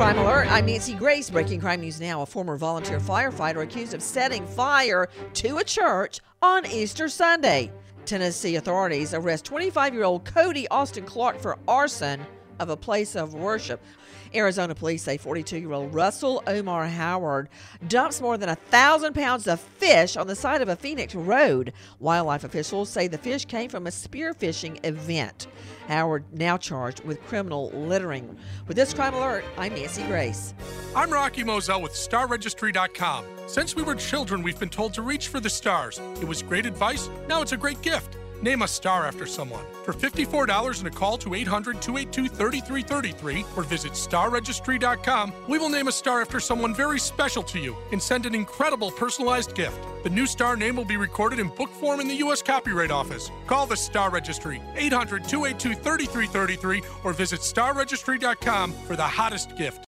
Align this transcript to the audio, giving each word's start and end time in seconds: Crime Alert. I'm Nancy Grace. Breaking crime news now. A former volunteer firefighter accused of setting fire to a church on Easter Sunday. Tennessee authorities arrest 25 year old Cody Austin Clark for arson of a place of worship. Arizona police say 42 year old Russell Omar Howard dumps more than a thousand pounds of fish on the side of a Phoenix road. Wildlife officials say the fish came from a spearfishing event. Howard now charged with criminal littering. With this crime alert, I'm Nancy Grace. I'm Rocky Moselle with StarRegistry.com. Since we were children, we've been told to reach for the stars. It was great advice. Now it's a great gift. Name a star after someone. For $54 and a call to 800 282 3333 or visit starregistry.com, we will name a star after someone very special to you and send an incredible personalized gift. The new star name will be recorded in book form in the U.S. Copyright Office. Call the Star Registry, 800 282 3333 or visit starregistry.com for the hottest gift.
Crime 0.00 0.16
Alert. 0.16 0.50
I'm 0.50 0.64
Nancy 0.64 0.94
Grace. 0.94 1.28
Breaking 1.28 1.60
crime 1.60 1.82
news 1.82 2.00
now. 2.00 2.22
A 2.22 2.26
former 2.26 2.56
volunteer 2.56 2.98
firefighter 2.98 3.62
accused 3.62 3.92
of 3.92 4.02
setting 4.02 4.46
fire 4.46 5.10
to 5.34 5.58
a 5.58 5.62
church 5.62 6.20
on 6.40 6.64
Easter 6.64 7.06
Sunday. 7.06 7.70
Tennessee 8.06 8.56
authorities 8.56 9.12
arrest 9.12 9.44
25 9.44 9.92
year 9.92 10.04
old 10.04 10.24
Cody 10.24 10.66
Austin 10.68 11.04
Clark 11.04 11.38
for 11.38 11.58
arson 11.68 12.18
of 12.60 12.68
a 12.68 12.76
place 12.76 13.16
of 13.16 13.34
worship. 13.34 13.82
Arizona 14.34 14.74
police 14.74 15.02
say 15.02 15.16
42 15.16 15.58
year 15.58 15.72
old 15.72 15.92
Russell 15.92 16.42
Omar 16.46 16.86
Howard 16.86 17.48
dumps 17.88 18.20
more 18.20 18.38
than 18.38 18.48
a 18.48 18.54
thousand 18.54 19.14
pounds 19.14 19.48
of 19.48 19.58
fish 19.58 20.16
on 20.16 20.26
the 20.26 20.36
side 20.36 20.62
of 20.62 20.68
a 20.68 20.76
Phoenix 20.76 21.14
road. 21.14 21.72
Wildlife 21.98 22.44
officials 22.44 22.88
say 22.88 23.08
the 23.08 23.18
fish 23.18 23.44
came 23.44 23.68
from 23.68 23.86
a 23.86 23.90
spearfishing 23.90 24.84
event. 24.86 25.48
Howard 25.88 26.24
now 26.32 26.56
charged 26.56 27.02
with 27.04 27.20
criminal 27.24 27.70
littering. 27.70 28.36
With 28.68 28.76
this 28.76 28.94
crime 28.94 29.14
alert, 29.14 29.44
I'm 29.58 29.74
Nancy 29.74 30.04
Grace. 30.04 30.54
I'm 30.94 31.10
Rocky 31.10 31.42
Moselle 31.42 31.82
with 31.82 31.92
StarRegistry.com. 31.92 33.24
Since 33.48 33.74
we 33.74 33.82
were 33.82 33.96
children, 33.96 34.42
we've 34.42 34.60
been 34.60 34.68
told 34.68 34.94
to 34.94 35.02
reach 35.02 35.26
for 35.26 35.40
the 35.40 35.50
stars. 35.50 36.00
It 36.20 36.28
was 36.28 36.42
great 36.42 36.66
advice. 36.66 37.10
Now 37.26 37.42
it's 37.42 37.52
a 37.52 37.56
great 37.56 37.82
gift. 37.82 38.16
Name 38.42 38.62
a 38.62 38.68
star 38.68 39.06
after 39.06 39.26
someone. 39.26 39.64
For 39.84 39.92
$54 39.92 40.78
and 40.78 40.86
a 40.86 40.90
call 40.90 41.18
to 41.18 41.34
800 41.34 41.82
282 41.82 42.28
3333 42.28 43.44
or 43.56 43.62
visit 43.62 43.92
starregistry.com, 43.92 45.32
we 45.48 45.58
will 45.58 45.68
name 45.68 45.88
a 45.88 45.92
star 45.92 46.20
after 46.20 46.40
someone 46.40 46.74
very 46.74 46.98
special 46.98 47.42
to 47.44 47.58
you 47.58 47.76
and 47.92 48.02
send 48.02 48.26
an 48.26 48.34
incredible 48.34 48.90
personalized 48.90 49.54
gift. 49.54 49.78
The 50.02 50.10
new 50.10 50.26
star 50.26 50.56
name 50.56 50.76
will 50.76 50.84
be 50.84 50.96
recorded 50.96 51.38
in 51.38 51.48
book 51.48 51.70
form 51.70 52.00
in 52.00 52.08
the 52.08 52.16
U.S. 52.16 52.42
Copyright 52.42 52.90
Office. 52.90 53.30
Call 53.46 53.66
the 53.66 53.76
Star 53.76 54.10
Registry, 54.10 54.62
800 54.76 55.24
282 55.24 55.74
3333 55.82 56.82
or 57.04 57.12
visit 57.12 57.40
starregistry.com 57.40 58.72
for 58.72 58.96
the 58.96 59.02
hottest 59.02 59.56
gift. 59.56 59.86